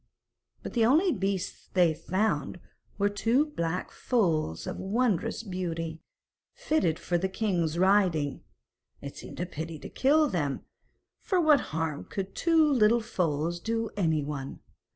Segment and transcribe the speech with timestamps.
[0.63, 2.59] But the only beasts they found
[2.97, 6.01] were two black foals of wondrous beauty,
[6.55, 8.41] fitted for the king's riding;
[8.99, 10.61] it seemed a pity to kill them,
[11.19, 14.61] for what harm could two little foals do anyone?